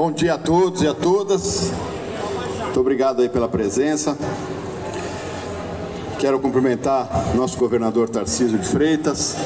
[0.00, 1.70] Bom dia a todos e a todas.
[2.62, 4.16] Muito obrigado aí pela presença.
[6.18, 9.36] Quero cumprimentar nosso governador Tarcísio de Freitas,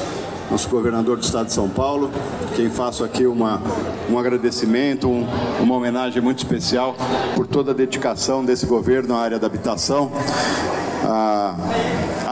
[0.49, 2.09] nosso governador do estado de São Paulo,
[2.55, 3.61] quem faço aqui uma,
[4.09, 5.27] um agradecimento, um,
[5.59, 6.95] uma homenagem muito especial
[7.35, 10.09] por toda a dedicação desse governo à área da habitação.
[11.07, 11.55] A,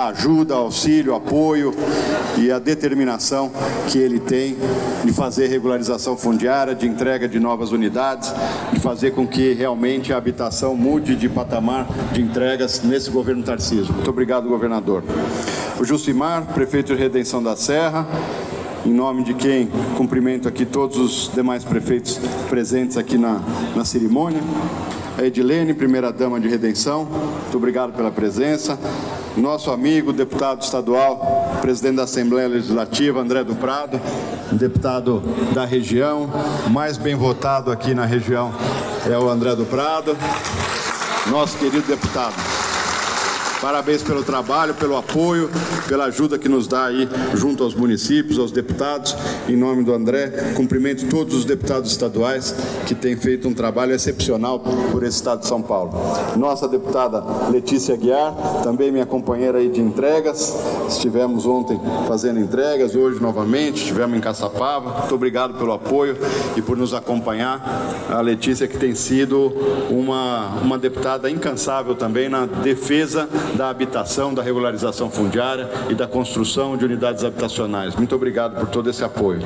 [0.08, 1.74] ajuda, auxílio, apoio
[2.38, 3.52] e a determinação
[3.88, 4.58] que ele tem
[5.04, 8.34] de fazer regularização fundiária, de entrega de novas unidades,
[8.72, 13.94] de fazer com que realmente a habitação mude de patamar de entregas nesse governo Tarcísio.
[13.94, 15.04] Muito obrigado, governador.
[15.80, 18.08] O Jucimar, prefeito de Redenção da Serra,
[18.86, 22.20] em nome de quem cumprimento aqui todos os demais prefeitos
[22.50, 23.40] presentes aqui na,
[23.76, 24.42] na cerimônia.
[25.18, 28.78] A Edilene, primeira-dama de Redenção, muito obrigado pela presença
[29.36, 34.00] nosso amigo, deputado estadual, presidente da Assembleia Legislativa, André do Prado,
[34.52, 36.30] deputado da região,
[36.70, 38.54] mais bem votado aqui na região
[39.10, 40.16] é o André do Prado,
[41.30, 42.53] nosso querido deputado.
[43.64, 45.50] Parabéns pelo trabalho, pelo apoio,
[45.88, 49.16] pela ajuda que nos dá aí junto aos municípios, aos deputados.
[49.48, 52.54] Em nome do André, cumprimento todos os deputados estaduais
[52.86, 55.94] que têm feito um trabalho excepcional por esse estado de São Paulo.
[56.36, 60.62] Nossa deputada Letícia Guiar, também minha companheira aí de entregas.
[60.90, 65.00] Estivemos ontem fazendo entregas, hoje novamente, estivemos em Caçapava.
[65.00, 66.18] Muito obrigado pelo apoio
[66.58, 67.64] e por nos acompanhar.
[68.10, 69.54] A Letícia que tem sido
[69.90, 76.76] uma, uma deputada incansável também na defesa da habitação, da regularização fundiária e da construção
[76.76, 77.96] de unidades habitacionais.
[77.96, 79.42] Muito obrigado por todo esse apoio.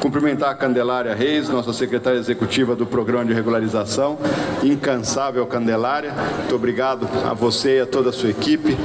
[0.00, 4.18] Cumprimentar a Candelária Reis, nossa secretária executiva do Programa de Regularização,
[4.62, 6.12] incansável Candelária.
[6.38, 8.76] Muito obrigado a você e a toda a sua equipe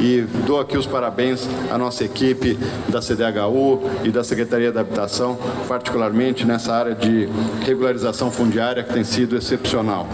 [0.00, 5.38] e dou aqui os parabéns à nossa equipe da CDHU e da Secretaria da Habitação,
[5.66, 7.28] particularmente nessa área de
[7.64, 10.06] regularização fundiária que tem sido excepcional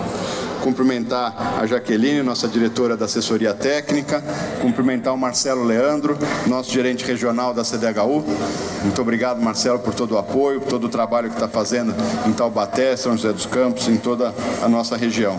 [0.65, 4.25] cumprimentar a Jaqueline, nossa diretora da assessoria técnica,
[4.62, 6.17] cumprimentar o Marcelo Leandro,
[6.47, 8.25] nosso gerente regional da CDHU.
[8.83, 11.95] Muito obrigado, Marcelo, por todo o apoio, por todo o trabalho que está fazendo
[12.27, 15.39] em Taubaté, São José dos Campos, em toda a nossa região.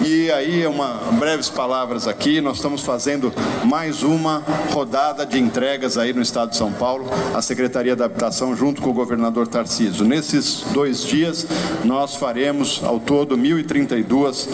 [0.00, 3.32] E aí, uma breves palavras aqui, nós estamos fazendo
[3.64, 7.04] mais uma rodada de entregas aí no estado de São Paulo,
[7.34, 10.04] a Secretaria da Habitação junto com o governador Tarcísio.
[10.04, 11.46] Nesses dois dias,
[11.84, 14.48] nós faremos ao todo 1.032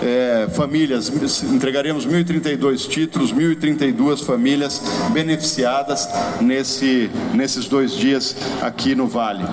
[0.00, 1.08] é, famílias,
[1.42, 4.80] entregaremos 1.032 títulos, 1.032 famílias
[5.12, 6.08] beneficiadas
[6.40, 9.44] nesse, nesses dois dias aqui no Vale.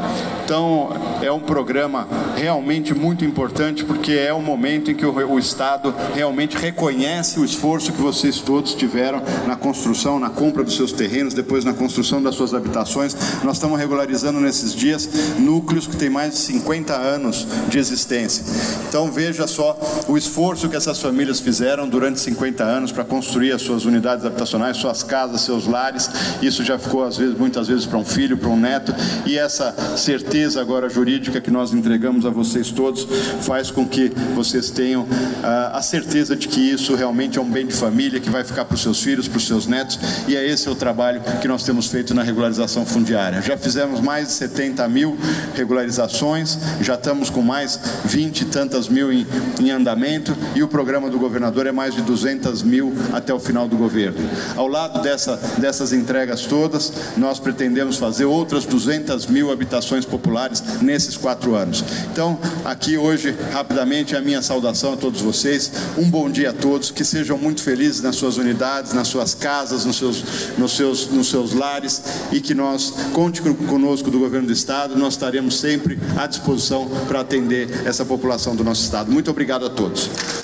[0.43, 0.89] Então,
[1.21, 5.93] é um programa realmente muito importante porque é o momento em que o, o Estado
[6.13, 11.33] realmente reconhece o esforço que vocês todos tiveram na construção, na compra dos seus terrenos,
[11.33, 13.15] depois na construção das suas habitações.
[13.43, 15.09] Nós estamos regularizando nesses dias
[15.39, 18.43] núcleos que têm mais de 50 anos de existência.
[18.87, 23.61] Então, veja só o esforço que essas famílias fizeram durante 50 anos para construir as
[23.61, 26.09] suas unidades habitacionais, suas casas, seus lares.
[26.41, 28.93] Isso já ficou às vezes, muitas vezes para um filho, para um neto,
[29.25, 33.07] e essa certeza agora jurídica que nós entregamos a vocês todos
[33.41, 35.07] faz com que vocês tenham
[35.43, 38.65] ah, a certeza de que isso realmente é um bem de família que vai ficar
[38.65, 41.63] para os seus filhos, para os seus netos, e é esse o trabalho que nós
[41.63, 43.41] temos feito na regularização fundiária.
[43.41, 45.17] Já fizemos mais de 70 mil
[45.55, 49.25] regularizações, já estamos com mais 20 e tantas mil em,
[49.59, 53.67] em andamento e o programa do governador é mais de 200 mil até o final
[53.67, 54.17] do governo.
[54.55, 61.17] Ao lado dessa, dessas entregas todas, nós pretendemos fazer outras 200 mil habitações populares nesses
[61.17, 61.83] quatro anos.
[62.11, 65.71] Então, aqui hoje, rapidamente, a minha saudação a todos vocês.
[65.97, 69.83] Um bom dia a todos, que sejam muito felizes nas suas unidades, nas suas casas,
[69.85, 70.23] nos seus,
[70.57, 72.01] nos seus, nos seus lares
[72.31, 77.19] e que nós, conte conosco do governo do Estado, nós estaremos sempre à disposição para
[77.19, 79.11] atender essa população do nosso Estado.
[79.11, 80.40] Muito obrigado a todos.